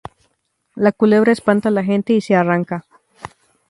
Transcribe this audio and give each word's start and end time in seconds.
La 0.85 0.93
culebra 1.03 1.31
espanta 1.31 1.69
a 1.69 1.71
la 1.71 1.83
gente 1.83 2.13
y 2.13 2.21
se 2.21 2.33
arranca. 2.35 2.85